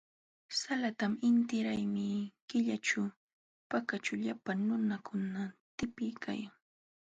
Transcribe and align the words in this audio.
Salatam 0.59 1.11
intiraymi 1.29 2.07
killaćhu 2.47 3.01
Pakaćhu 3.71 4.13
llapa 4.23 4.51
nunakuna 4.65 5.43
tipiykalkan. 5.77 6.51